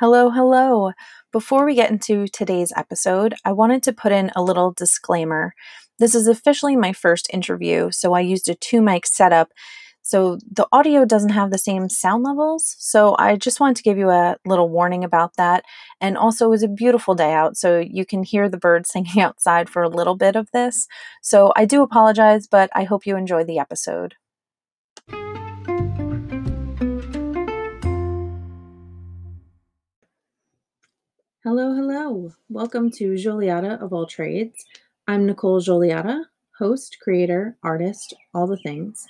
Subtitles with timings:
[0.00, 0.92] Hello, hello.
[1.30, 5.52] Before we get into today's episode, I wanted to put in a little disclaimer.
[5.98, 9.50] This is officially my first interview, so I used a two mic setup.
[10.00, 12.76] So the audio doesn't have the same sound levels.
[12.78, 15.64] So I just wanted to give you a little warning about that.
[16.00, 19.20] And also, it was a beautiful day out, so you can hear the birds singing
[19.20, 20.86] outside for a little bit of this.
[21.20, 24.14] So I do apologize, but I hope you enjoy the episode.
[31.42, 32.32] Hello, hello.
[32.50, 34.62] Welcome to Joliada of All Trades.
[35.08, 36.24] I'm Nicole Joliada,
[36.58, 39.06] host, creator, artist, all the things.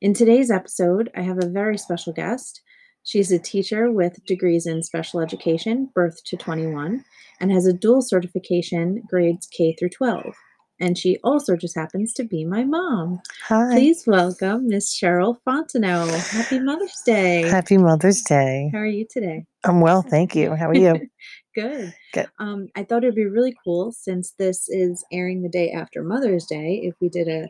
[0.00, 2.62] In today's episode, I have a very special guest.
[3.04, 7.04] She's a teacher with degrees in special education, birth to 21,
[7.40, 10.34] and has a dual certification, grades K through 12.
[10.80, 13.20] And she also just happens to be my mom.
[13.44, 13.70] Hi.
[13.72, 16.28] Please welcome Miss Cheryl Fontenot.
[16.30, 17.42] Happy Mother's Day.
[17.42, 18.70] Happy Mother's Day.
[18.72, 19.44] How are you today?
[19.64, 20.56] I'm well, thank you.
[20.56, 21.08] How are you?
[21.54, 21.94] Good.
[22.12, 22.28] Good.
[22.38, 26.46] Um, I thought it'd be really cool since this is airing the day after Mother's
[26.46, 27.48] Day if we did a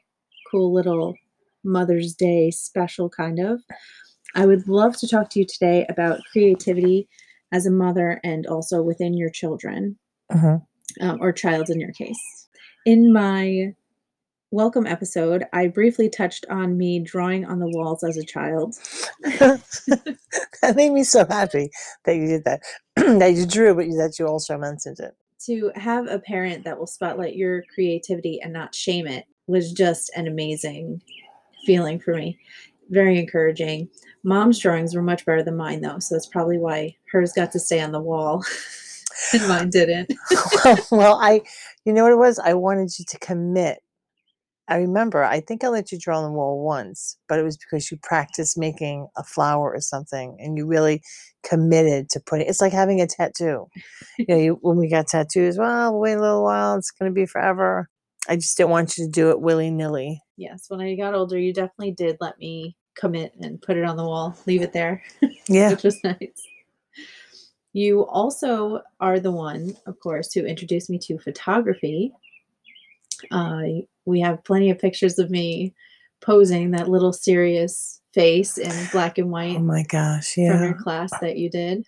[0.51, 1.15] cool little
[1.65, 3.61] Mother's Day special kind of.
[4.35, 7.09] I would love to talk to you today about creativity
[7.53, 9.99] as a mother and also within your children
[10.33, 10.65] Mhm.
[11.01, 12.49] um, or child in your case.
[12.87, 13.75] In my
[14.51, 18.75] welcome episode, I briefly touched on me drawing on the walls as a child.
[19.23, 21.71] that made me so happy
[22.05, 22.61] that you did that.
[23.19, 25.15] that you drew, but that you also mentioned it.
[25.47, 30.11] to have a parent that will spotlight your creativity and not shame it was just
[30.17, 31.03] an amazing
[31.65, 32.39] feeling for me.
[32.91, 33.89] Very encouraging.
[34.25, 37.59] Mom's drawings were much better than mine, though, so that's probably why hers got to
[37.59, 38.45] stay on the wall
[39.33, 40.13] and mine didn't.
[40.65, 41.43] well, well, I,
[41.85, 42.39] you know what it was?
[42.39, 43.81] I wanted you to commit.
[44.69, 47.57] I remember, I think I let you draw on the wall once, but it was
[47.57, 51.03] because you practiced making a flower or something and you really
[51.43, 53.67] committed to putting it's like having a tattoo.
[54.19, 57.11] You know, you, when we got tattoos, well, we'll wait a little while, it's going
[57.11, 57.89] to be forever.
[58.29, 60.21] I just didn't want you to do it willy nilly.
[60.37, 63.97] yes, when I got older, you definitely did let me commit and put it on
[63.97, 65.03] the wall, leave it there.
[65.49, 65.71] Yeah.
[65.71, 66.43] which was nice.
[67.73, 72.13] You also are the one, of course, who introduced me to photography.
[73.31, 73.63] Uh,
[74.07, 75.75] we have plenty of pictures of me
[76.21, 80.35] posing that little serious face in black and white Oh my gosh.
[80.37, 80.53] yeah.
[80.53, 81.85] from your class that you did.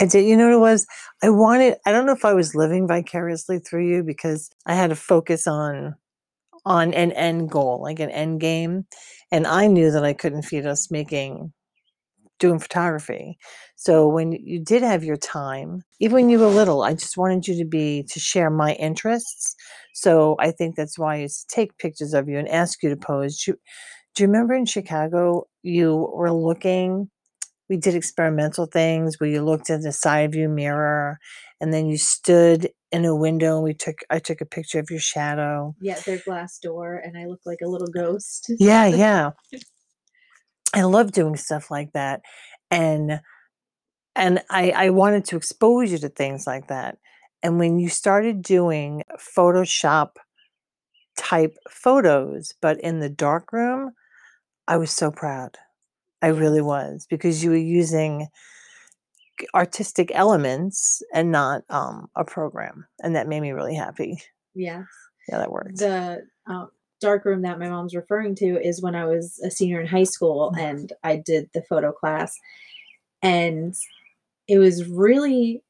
[0.00, 0.24] I did.
[0.24, 0.86] You know what it was?
[1.22, 1.76] I wanted.
[1.84, 5.46] I don't know if I was living vicariously through you because I had to focus
[5.46, 5.94] on
[6.64, 8.86] on an end goal, like an end game,
[9.30, 11.52] and I knew that I couldn't feed us making
[12.38, 13.38] doing photography.
[13.76, 17.46] So when you did have your time, even when you were little, I just wanted
[17.46, 19.54] you to be to share my interests.
[19.94, 22.90] So I think that's why I used to take pictures of you and ask you
[22.90, 23.42] to pose.
[23.42, 23.58] Do you,
[24.14, 27.10] do you remember in Chicago you were looking?
[27.68, 31.18] We did experimental things where you looked in the side view mirror
[31.60, 34.90] and then you stood in a window and we took I took a picture of
[34.90, 35.74] your shadow.
[35.80, 38.50] Yeah, their glass door, and I look like a little ghost.
[38.58, 39.30] Yeah, yeah.
[40.76, 42.20] I love doing stuff like that.
[42.70, 43.20] And
[44.14, 46.98] and I, I wanted to expose you to things like that.
[47.42, 49.02] And when you started doing
[49.36, 50.12] Photoshop
[51.18, 53.92] type photos, but in the dark room,
[54.66, 55.58] I was so proud.
[56.22, 58.28] I really was because you were using
[59.54, 62.86] artistic elements and not um, a program.
[63.02, 64.18] And that made me really happy.
[64.54, 64.86] Yes.
[65.28, 65.78] Yeah, that worked.
[65.78, 66.66] the uh,
[67.00, 70.04] dark room that my mom's referring to is when I was a senior in high
[70.04, 70.60] school Mm.
[70.60, 72.38] and I did the photo class.
[73.22, 73.74] And
[74.48, 75.62] it was really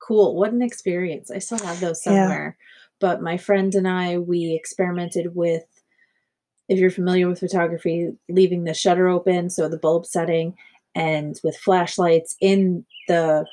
[0.00, 0.36] cool.
[0.36, 1.30] What an experience.
[1.30, 2.12] I still have those Yeah.
[2.22, 2.56] somewhere.
[2.98, 5.64] But my friend and I, we experimented with,
[6.68, 10.56] if you're familiar with photography, leaving the shutter open, so the bulb setting,
[10.94, 13.46] and with flashlights in the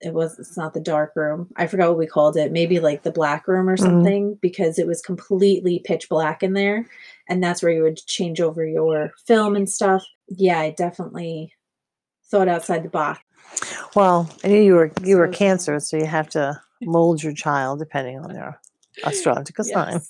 [0.00, 3.02] it was it's not the dark room i forgot what we called it maybe like
[3.02, 3.80] the black room or Mhm.
[3.82, 6.86] something because it was completely pitch black in there
[7.28, 11.52] and that's where you would change over your film and stuff yeah i definitely
[12.30, 13.20] thought outside the box
[13.96, 17.78] Well, I knew you were you were cancer, so you have to mold your child
[17.78, 18.60] depending on their
[19.04, 20.00] astrological sign.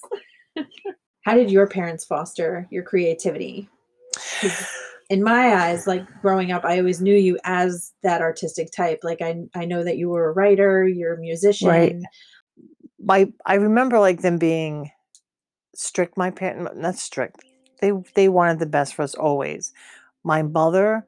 [0.56, 0.66] Yes.
[1.24, 3.68] how did your parents foster your creativity
[5.10, 9.22] in my eyes like growing up i always knew you as that artistic type like
[9.22, 11.96] i i know that you were a writer you're a musician Right.
[13.00, 14.90] My I remember like them being
[15.74, 16.16] strict.
[16.16, 17.44] My parent not strict.
[17.80, 19.72] They they wanted the best for us always.
[20.24, 21.06] My mother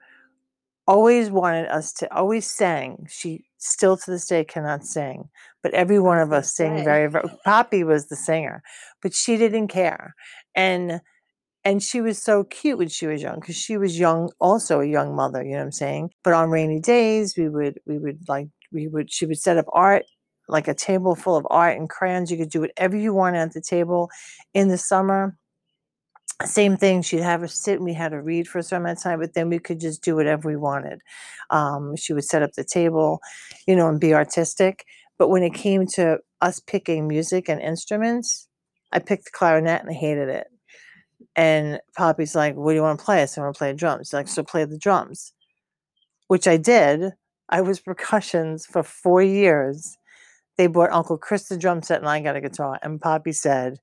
[0.87, 3.07] always wanted us to always sang.
[3.11, 5.29] She still to this day cannot sing,
[5.63, 7.29] but every one of us sang very, very.
[7.45, 8.63] Poppy was the singer,
[9.03, 10.15] but she didn't care,
[10.55, 11.01] and
[11.71, 14.87] and she was so cute when she was young because she was young also a
[14.87, 16.11] young mother you know what i'm saying?
[16.25, 19.67] But on rainy days we would we would like we would she would set up
[19.73, 20.05] art
[20.49, 22.29] like a table full of art and crayons.
[22.29, 24.11] You could do whatever you wanted at the table
[24.53, 25.37] in the summer.
[26.45, 29.05] Same thing she'd have us sit and we had to read for some amount of
[29.05, 30.99] time but then we could just do whatever we wanted.
[31.51, 33.21] Um, she would set up the table
[33.69, 34.85] you know and be artistic.
[35.19, 38.49] But when it came to us picking music and instruments
[38.93, 40.50] i picked the clarinet and i hated it
[41.37, 43.73] and poppy's like what do you want to play i said i want to play
[43.73, 44.31] drums She's like mm.
[44.31, 45.33] so play the drums
[46.29, 47.13] which i did
[47.49, 49.97] i was percussions for four years
[50.57, 53.79] they bought uncle chris the drum set and i got a guitar and poppy said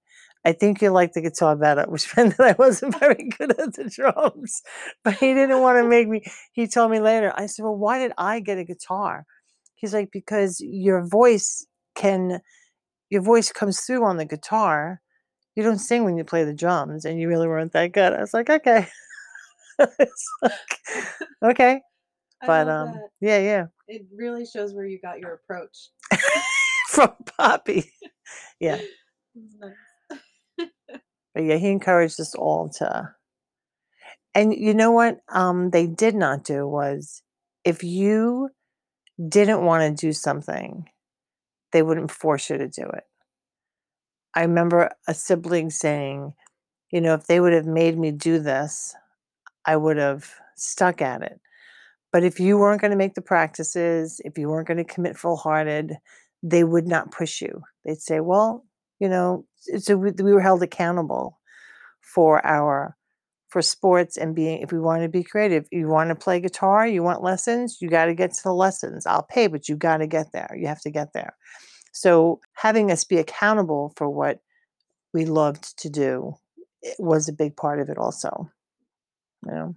[0.47, 3.73] I think you like the guitar better, which meant that I wasn't very good at
[3.73, 4.61] the drums.
[5.03, 6.23] But he didn't want to make me.
[6.53, 7.33] He told me later.
[7.35, 9.25] I said, "Well, why did I get a guitar?"
[9.75, 12.39] He's like, "Because your voice can,
[13.09, 15.01] your voice comes through on the guitar.
[15.57, 18.21] You don't sing when you play the drums, and you really weren't that good." I
[18.21, 18.88] was like, "Okay."
[20.00, 21.04] It's like,
[21.44, 21.81] okay,
[22.48, 23.09] but um, that.
[23.21, 25.89] yeah, yeah, It really shows where you got your approach.
[26.89, 27.92] from Poppy.
[28.59, 28.80] Yeah.
[29.36, 30.69] Nice.
[31.36, 33.13] But yeah, he encouraged us all to.
[34.33, 35.19] And you know what?
[35.30, 37.21] Um, they did not do was
[37.63, 38.50] if you
[39.30, 40.89] didn't want to do something,
[41.71, 43.04] they wouldn't force you to do it.
[44.37, 46.31] I remember a sibling saying,
[46.91, 48.93] you know, if they would have made me do this,
[49.65, 51.41] I would have stuck at it.
[52.13, 55.17] But if you weren't going to make the practices, if you weren't going to commit
[55.17, 55.97] full hearted,
[56.43, 57.63] they would not push you.
[57.83, 58.63] They'd say, well,
[58.99, 59.43] you know,
[59.79, 61.39] so we, we were held accountable
[62.01, 62.95] for our
[63.49, 66.85] for sports and being if we want to be creative you want to play guitar
[66.85, 69.97] you want lessons you got to get to the lessons i'll pay but you got
[69.97, 71.33] to get there you have to get there
[71.99, 74.39] so having us be accountable for what
[75.13, 76.35] we loved to do
[76.99, 78.49] was a big part of it also
[79.45, 79.75] you know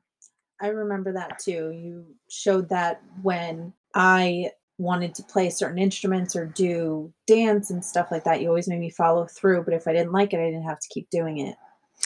[0.62, 1.70] I remember that too.
[1.70, 8.08] You showed that when I wanted to play certain instruments or do dance and stuff
[8.11, 8.43] like that.
[8.43, 10.81] You always made me follow through, but if I didn't like it, I didn't have
[10.81, 11.56] to keep doing it.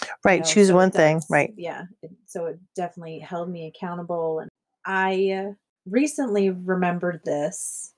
[0.02, 1.82] you right know, choose so one thing right Yeah.
[2.02, 4.38] it- so it definitely held me accountable.
[4.38, 4.48] And
[4.86, 5.54] I
[5.86, 7.93] recently remembered this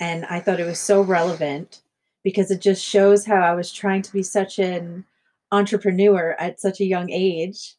[0.00, 1.80] and I thought it was so relevant
[2.24, 5.04] because it just shows how I was trying to be such an
[5.52, 7.74] entrepreneur at such a young age.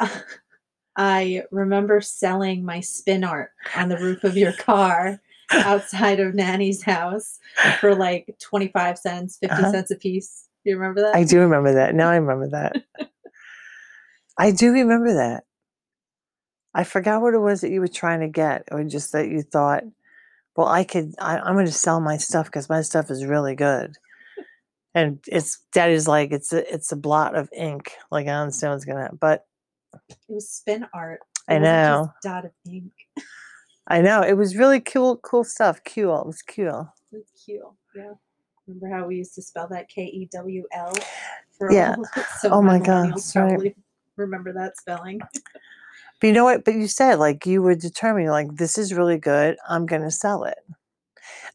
[0.96, 5.20] I remember selling my spin art on the roof of your car
[5.52, 7.38] outside of Nanny's house
[7.80, 9.72] for like 25 cents, 50 Uh-huh.
[9.72, 10.48] cents a piece.
[10.64, 11.14] Do you remember that?
[11.14, 12.84] i do remember that now i remember that
[14.38, 15.44] i do remember that
[16.74, 19.42] i forgot what it was that you were trying to get or just that you
[19.42, 19.82] thought
[20.56, 23.54] well i could I, i'm going to sell my stuff because my stuff is really
[23.54, 23.94] good
[24.94, 28.72] and it's daddy's like it's a it's a blot of ink like i don't understand
[28.72, 29.44] what's gonna but
[30.08, 31.20] It was spin art.
[31.48, 32.12] I It just know.
[32.22, 32.92] dot of ink.
[33.88, 37.60] i know it was really cool cool stuff cool it was cool It was cute.
[37.94, 38.12] Yeah.
[38.66, 40.92] Remember how we used to spell that K E W L?
[41.58, 41.96] For Yeah.
[41.98, 43.12] all- so Oh my God.
[43.12, 43.22] right.
[43.34, 43.74] Probably
[44.16, 45.20] remember that spelling.
[46.24, 46.64] but you know what?
[46.64, 50.10] But you said like you were determined like this is really good i'm going to
[50.10, 50.56] sell it.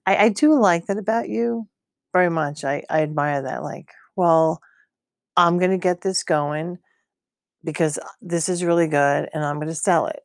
[0.05, 1.67] I, I do like that about you
[2.13, 4.61] very much I, I admire that like well
[5.35, 6.77] i'm going to get this going
[7.63, 10.21] because uh, this is really good and i'm going to sell it.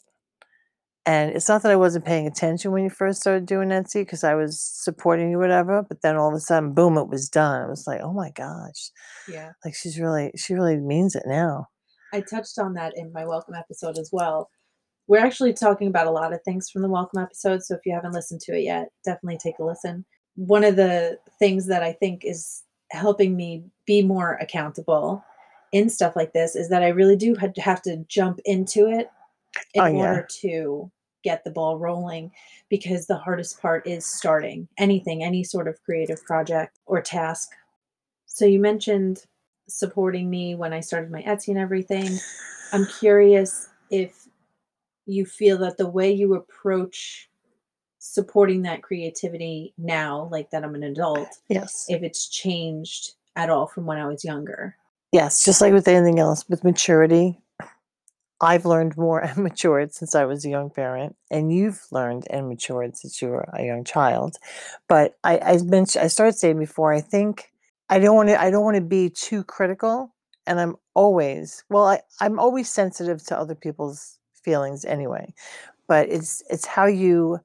[1.07, 4.25] And it's not that i wasn't paying attention when you first started doing etsy because
[4.25, 7.65] i was supporting you whatever but then all of a sudden boom it was done.
[7.65, 8.91] It was like oh my gosh.
[9.27, 9.53] Yeah.
[9.65, 11.69] like she's really she really means it now
[12.15, 14.49] I touched on that in my welcome episode as well.
[15.09, 17.65] We're actually talking about a lot of things from the welcome episode.
[17.65, 20.05] So if you haven't listened to it yet, definitely take a listen.
[20.37, 25.25] One of the things that I think is helping me be more accountable
[25.73, 29.11] in stuff like this is that I really do have to jump into it
[29.75, 29.97] in Oh, yeah.
[29.97, 30.91] order to
[31.25, 32.31] get the ball rolling
[32.69, 37.51] because the hardest part is starting anything, any sort of creative project or task.
[38.27, 39.25] So you mentioned
[39.69, 42.19] supporting me when I started my Etsy and everything.
[42.73, 44.29] I'm curious if
[45.07, 47.29] you feel that the way you approach
[47.99, 53.67] supporting that creativity now, like that I'm an adult, yes if it's changed at all
[53.67, 54.77] from when I was younger.
[55.13, 57.39] Yes, just like with anything else, with maturity,
[58.41, 62.49] I've learned more and matured since I was a young parent, and you've learned and
[62.49, 64.37] matured since you were a young child.
[64.89, 67.53] But I, I mentioned, I started saying before, I think
[67.89, 70.15] I don't want to, I don't want to be too critical,
[70.47, 75.35] and I'm always, well, I, I'm always sensitive to other people's feelings anyway.
[75.87, 77.41] But it's, it's how you,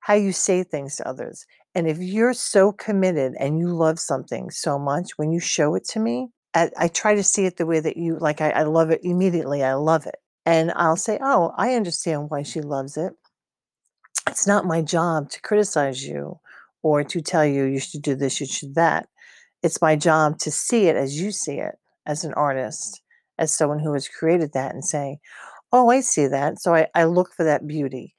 [0.00, 1.46] how you say things to others.
[1.74, 5.84] And if you're so committed and you love something so much, when you show it
[5.90, 8.40] to me, at, I try to see it the way that you like.
[8.40, 9.62] I, I love it immediately.
[9.62, 10.16] I love it.
[10.44, 13.14] And I'll say, Oh, I understand why she loves it.
[14.28, 16.40] It's not my job to criticize you
[16.82, 19.08] or to tell you you should do this, you should that.
[19.62, 21.76] It's my job to see it as you see it,
[22.06, 23.02] as an artist,
[23.38, 25.18] as someone who has created that, and say,
[25.72, 26.60] Oh, I see that.
[26.60, 28.14] So I, I look for that beauty.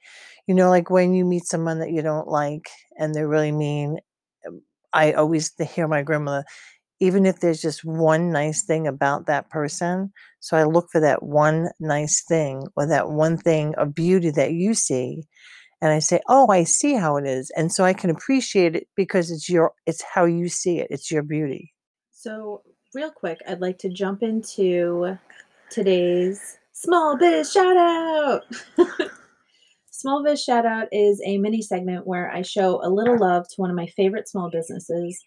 [0.46, 3.98] You know, like when you meet someone that you don't like and they're really mean,
[4.46, 6.44] um, I always hear my grandmother,
[7.00, 10.12] even if there's just one nice thing about that person.
[10.40, 14.52] So I look for that one nice thing or that one thing of beauty that
[14.52, 15.24] you see.
[15.84, 18.88] And I say, "Oh, I see how it is." And so I can appreciate it
[18.96, 20.88] because it's your it's how you see it.
[20.90, 21.74] It's your beauty.
[22.10, 22.62] So,
[22.94, 25.18] real quick, I'd like to jump into
[25.70, 28.42] today's small biz shout out.
[29.90, 33.60] small biz shout out is a mini segment where I show a little love to
[33.60, 35.22] one of my favorite small businesses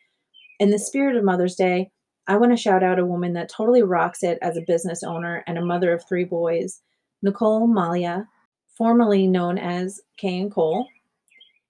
[0.60, 1.92] in the spirit of Mother's Day,
[2.28, 5.44] I want to shout out a woman that totally rocks it as a business owner
[5.48, 6.82] and a mother of three boys,
[7.22, 8.28] Nicole Malia,
[8.78, 10.88] formerly known as Cay and Col.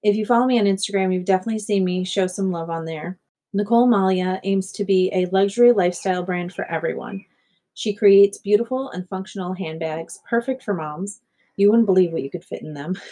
[0.03, 3.17] If you follow me on Instagram, you've definitely seen me show some love on there.
[3.53, 7.23] Nicole Malia aims to be a luxury lifestyle brand for everyone.
[7.73, 11.21] She creates beautiful and functional handbags, perfect for moms.
[11.55, 12.95] You wouldn't believe what you could fit in them.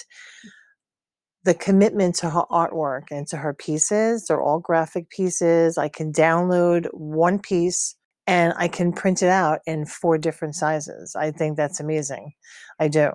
[1.44, 4.25] the commitment to her artwork and to her pieces.
[4.27, 5.77] They're all graphic pieces.
[5.77, 7.96] I can download one piece
[8.27, 11.15] and I can print it out in four different sizes.
[11.15, 12.34] I think that's amazing.
[12.80, 13.12] I do.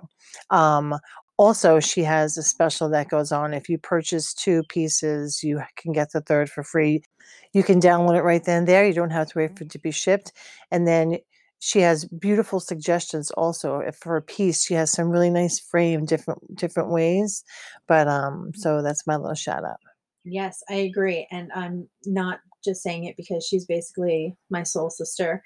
[0.49, 0.95] Um,
[1.37, 3.53] also, she has a special that goes on.
[3.53, 7.03] If you purchase two pieces, you can get the third for free.
[7.53, 8.85] You can download it right then and there.
[8.85, 10.33] You don't have to wait for it to be shipped.
[10.71, 11.17] And then
[11.59, 16.55] she has beautiful suggestions also for a piece she has some really nice frame different
[16.55, 17.43] different ways
[17.87, 19.79] but um so that's my little shout out
[20.23, 25.43] yes i agree and i'm not just saying it because she's basically my soul sister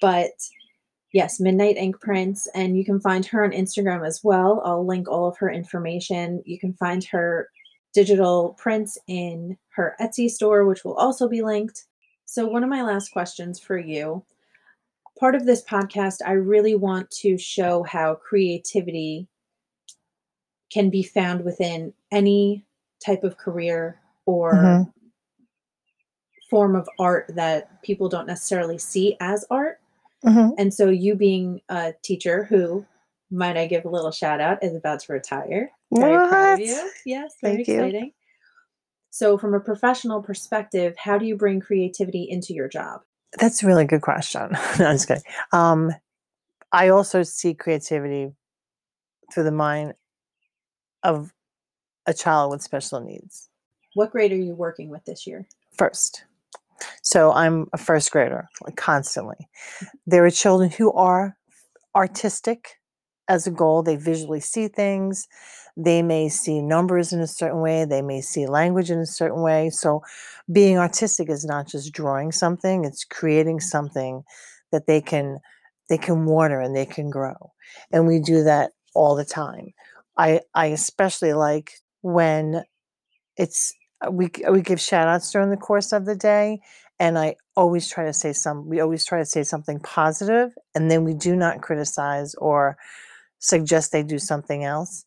[0.00, 0.32] but
[1.12, 5.08] yes midnight ink prints and you can find her on instagram as well i'll link
[5.08, 7.48] all of her information you can find her
[7.98, 11.84] digital prints in her etsy store which will also be linked
[12.24, 14.22] so one of my last questions for you
[15.18, 19.28] part of this podcast, I really want to show how creativity
[20.72, 22.64] can be found within any
[23.04, 24.90] type of career or mm-hmm.
[26.50, 29.80] form of art that people don't necessarily see as art.
[30.24, 30.54] Mm-hmm.
[30.58, 32.84] And so, you being a teacher who,
[33.30, 35.70] might I give a little shout out, is about to retire.
[35.92, 36.28] Very what?
[36.28, 36.90] proud of you.
[37.04, 38.04] Yes, very Thank exciting.
[38.06, 38.12] You.
[39.10, 43.00] So, from a professional perspective, how do you bring creativity into your job?
[43.38, 44.50] That's a really good question.
[44.78, 45.22] no, I'm just kidding.
[45.52, 45.92] Um,
[46.72, 48.32] I also see creativity
[49.32, 49.94] through the mind
[51.02, 51.32] of
[52.06, 53.48] a child with special needs.
[53.94, 55.46] What grade are you working with this year?
[55.76, 56.24] First.
[57.02, 59.48] So I'm a first grader like constantly.
[60.06, 61.36] There are children who are
[61.94, 62.77] artistic
[63.28, 63.82] as a goal.
[63.82, 65.28] They visually see things.
[65.76, 67.84] They may see numbers in a certain way.
[67.84, 69.70] They may see language in a certain way.
[69.70, 70.02] So
[70.50, 74.22] being artistic is not just drawing something, it's creating something
[74.72, 75.38] that they can
[75.88, 77.52] they can water and they can grow.
[77.92, 79.72] And we do that all the time.
[80.16, 82.64] I I especially like when
[83.36, 83.72] it's
[84.06, 86.60] uh, we we give shout outs during the course of the day
[87.00, 90.90] and I always try to say some we always try to say something positive and
[90.90, 92.76] then we do not criticize or
[93.38, 95.04] suggest they do something else.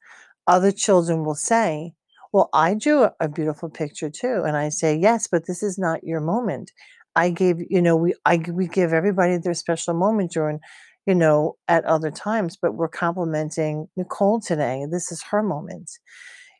[0.47, 1.93] Other children will say,
[2.33, 4.43] well, I drew a beautiful picture too.
[4.45, 6.71] And I say, yes, but this is not your moment.
[7.15, 10.59] I gave, you know, we, I, we give everybody their special moment during,
[11.05, 14.85] you know, at other times, but we're complimenting Nicole today.
[14.89, 15.91] This is her moment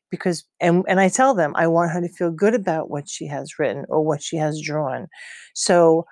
[0.10, 3.28] because, and, and I tell them, I want her to feel good about what she
[3.28, 5.08] has written or what she has drawn.
[5.56, 6.06] So,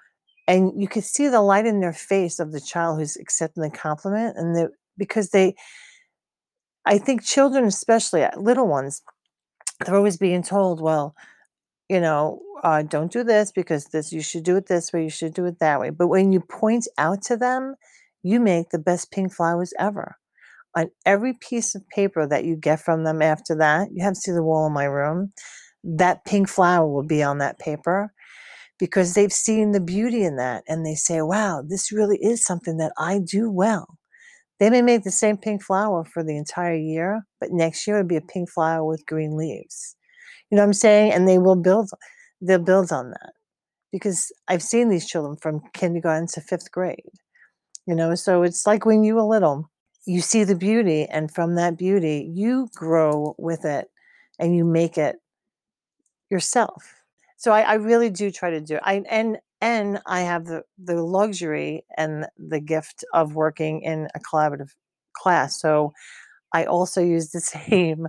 [0.48, 3.70] and you can see the light in their face of the child who's accepting the
[3.70, 5.56] compliment and the, because they,
[6.86, 9.02] I think children, especially uh, little ones,
[9.86, 11.16] they're always being told, well,
[11.90, 15.10] you know, uh, don't do this because this you should do it this way, you
[15.10, 15.92] should do it that way.
[15.92, 17.76] But when you point out to them,
[18.24, 20.18] you make the best pink flowers ever.
[20.78, 24.22] On every piece of paper that you get from them after that, you have to
[24.22, 25.34] see the wall in my room.
[25.84, 28.14] That pink flower will be on that paper
[28.80, 32.78] because they've seen the beauty in that and they say, wow, this really is something
[32.78, 33.99] that I do well.
[34.60, 38.08] They may make the same pink flower for the entire year, but next year it'll
[38.08, 39.96] be a pink flower with green leaves.
[40.50, 41.14] You know what I'm saying?
[41.14, 41.90] And they will build,
[42.42, 43.34] they'll build on that
[43.92, 47.04] because I've seen these children from kindergarten to fifth grade.
[47.86, 49.70] You know, so it's like when you were little,
[50.06, 53.90] you see the beauty, and from that beauty, you grow with it
[54.40, 55.18] and you make it
[56.30, 56.84] yourself.
[57.38, 58.80] So I, I really do try to do.
[58.84, 64.20] I and and I have the the luxury and the gift of working in a
[64.20, 64.72] collaborative
[65.14, 65.60] class.
[65.60, 65.92] So
[66.54, 68.08] I also use the same.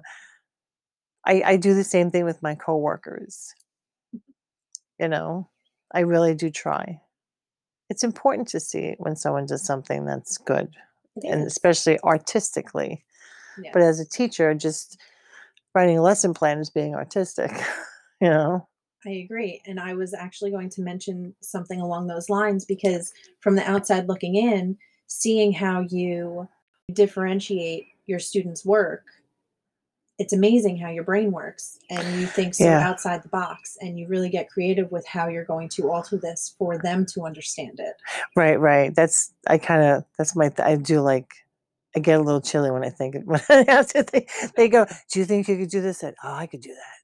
[1.26, 3.54] I, I do the same thing with my coworkers.
[4.98, 5.48] You know,
[5.92, 7.00] I really do try.
[7.90, 10.74] It's important to see when someone does something that's good,
[11.22, 13.04] and especially artistically.
[13.62, 13.70] Yeah.
[13.72, 14.98] But as a teacher, just
[15.74, 17.52] writing a lesson plan is being artistic.
[18.22, 18.68] You know.
[19.06, 19.62] I agree.
[19.66, 24.08] And I was actually going to mention something along those lines because from the outside
[24.08, 24.76] looking in,
[25.06, 26.48] seeing how you
[26.92, 29.04] differentiate your students' work,
[30.18, 32.86] it's amazing how your brain works and you think so Yeah.
[32.86, 36.54] outside the box and you really get creative with how you're going to alter this
[36.58, 37.94] for them to understand it.
[38.36, 38.94] Right, right.
[38.94, 41.32] That's I kind of that's my I do like
[41.96, 44.86] I get a little chilly when I think when I have to think, they go,
[45.10, 46.99] "Do you think you could do this?" And, "Oh, I could do that."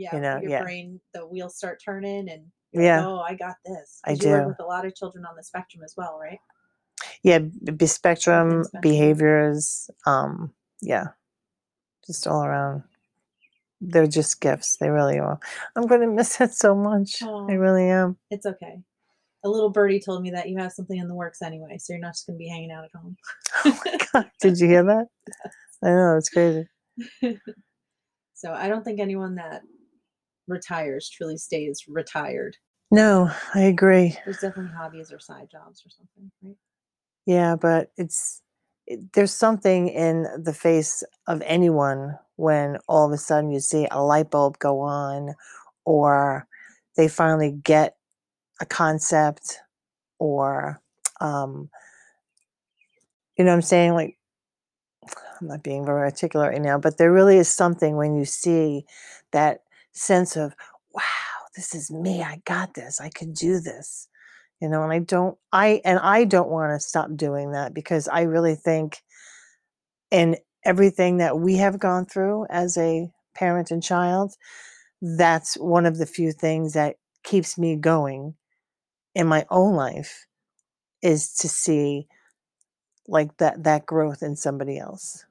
[0.00, 0.18] Yeah.
[0.18, 0.62] know, your yeah.
[0.62, 2.98] brain, the wheels start turning and Yeah.
[2.98, 4.00] like, oh, I got this.
[4.04, 4.48] i you work do.
[4.48, 6.38] with a lot of children on the spectrum as well, right?
[7.22, 8.80] Yeah, b- spectrum spectrum.
[8.80, 9.90] behaviors.
[10.06, 11.08] Um, yeah,
[12.06, 12.82] just all around.
[13.82, 14.76] They're just gifts.
[14.76, 15.38] They really are.
[15.76, 17.22] I'm going to miss it so much.
[17.22, 18.16] I really am.
[18.30, 18.78] It's okay.
[19.42, 22.00] A little birdie told me that you have something in the works anyway, so you're
[22.00, 23.16] not just going to be hanging out at home.
[23.64, 24.30] Oh my god!
[24.40, 25.06] Did you hear that?
[25.82, 26.66] I know it's crazy.
[28.34, 29.62] so I don't think anyone that
[30.50, 32.56] retires truly stays retired.
[32.90, 34.16] No, I agree.
[34.24, 36.56] There's definitely hobbies or side jobs or something, right?
[37.26, 38.42] Yeah, but it's
[38.86, 43.86] it, there's something in the face of anyone when all of a sudden you see
[43.90, 45.34] a light bulb go on
[45.84, 46.46] or
[46.96, 47.96] they finally get
[48.60, 49.58] a concept
[50.18, 50.80] or
[51.20, 51.70] um
[53.38, 54.16] you know what I'm saying like
[55.40, 58.84] I'm not being very articulate right now, but there really is something when you see
[59.32, 60.54] that sense of
[60.92, 61.02] wow,
[61.56, 62.22] this is me.
[62.22, 63.00] I got this.
[63.00, 64.08] I can do this
[64.60, 68.08] you know and i don't i and i don't want to stop doing that because
[68.08, 68.98] i really think
[70.10, 74.34] in everything that we have gone through as a parent and child
[75.00, 78.34] that's one of the few things that keeps me going
[79.14, 80.26] in my own life
[81.02, 82.06] is to see
[83.08, 85.24] like that that growth in somebody else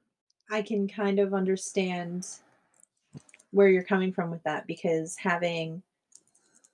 [0.52, 2.26] I can kind of understand
[3.50, 5.82] where you're coming from with that because having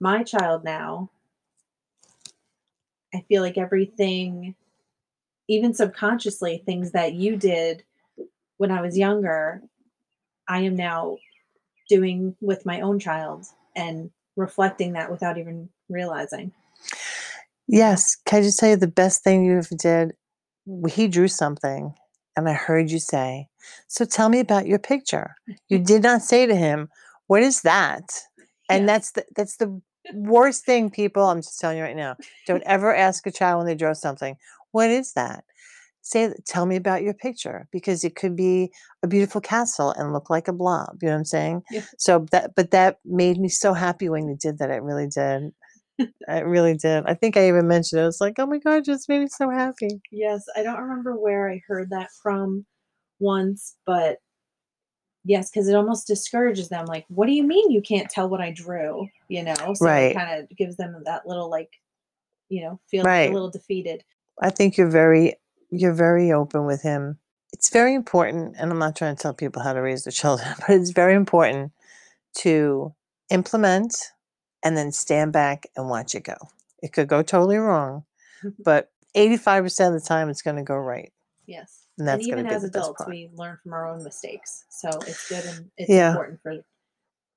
[0.00, 1.10] my child now,
[3.14, 4.54] I feel like everything,
[5.48, 7.82] even subconsciously, things that you did
[8.58, 9.62] when I was younger,
[10.48, 11.18] I am now
[11.88, 16.52] doing with my own child and reflecting that without even realizing.
[17.68, 18.16] yes.
[18.26, 20.14] Can i just tell you the best thing you ever did?
[20.88, 21.94] He drew something
[22.36, 23.48] and i heard you say
[23.88, 25.34] so tell me about your picture.
[25.68, 25.84] You mm-hmm.
[25.84, 26.88] did not say to him
[27.26, 28.04] what is that?
[28.68, 28.86] And Yeah.
[28.86, 29.80] that's the that's the
[30.14, 32.14] worst thing people i'm just telling you right now
[32.46, 34.36] don't ever ask a child when they draw something
[34.70, 35.42] what is that?
[36.02, 38.70] Say tell me about your picture because it could be
[39.02, 41.62] a beautiful castle and look like a blob you know what i'm saying?
[41.70, 41.82] Yeah.
[41.98, 45.52] so that but that made me so happy when you did that it really did
[45.98, 48.76] it really did i think i even mentioned it i was like oh my god
[48.78, 52.64] it just made me so happy Yes, I don't remember where I heard that from
[53.18, 54.18] once, but
[55.24, 56.86] yes, because it almost discourages them.
[56.86, 59.08] Like, what do you mean you can't tell what I drew?
[59.28, 60.12] You know, so Right.
[60.12, 61.70] it kind of gives them that little like,
[62.48, 63.30] you know, feel Right.
[63.30, 64.04] a little defeated.
[64.40, 65.34] I think you're very
[65.70, 67.18] you're very open with him.
[67.52, 70.48] It's very important, and I'm not trying to tell people how to raise their children,
[70.60, 71.72] but it's very important
[72.38, 72.94] to
[73.30, 73.94] implement
[74.64, 76.36] and then stand back and watch it go.
[76.82, 78.04] It could go totally wrong,
[78.64, 81.12] but 85% of the time it's going to go right.
[81.46, 83.10] Yes, And that's gonna even be as the best adults, part.
[83.10, 86.08] we learn from our own mistakes, so it's good and it's Yeah.
[86.10, 86.56] important for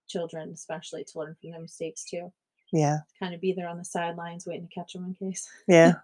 [0.08, 2.32] children, especially, to learn from their mistakes too.
[2.74, 3.00] Yeah.
[3.20, 5.48] Kind of be there on the sidelines, waiting to catch them in case.
[5.68, 5.94] Yeah.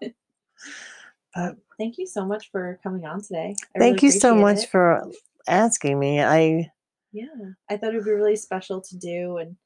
[1.34, 3.54] But thank you so much for coming on today.
[3.74, 4.68] I really Thank you so much it.
[4.70, 5.10] for
[5.46, 6.22] asking me.
[6.22, 6.70] I
[7.12, 7.26] Yeah,
[7.68, 9.56] I thought it'd be really special to do, and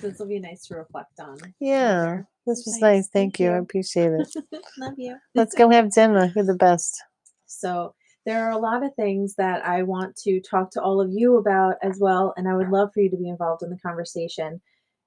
[0.00, 1.36] this will be nice to reflect on.
[1.60, 3.08] yeah, this was Nice, nice.
[3.08, 3.50] thank Thank you.
[3.50, 4.28] I appreciate it.
[4.78, 5.16] Love you.
[5.34, 6.32] Let's go have dinner.
[6.34, 7.00] You're the best.
[7.46, 7.94] So,
[8.26, 11.36] there are a lot of things that I want to talk to all of you
[11.36, 14.60] about as well, and I would love for you to be involved in the conversation.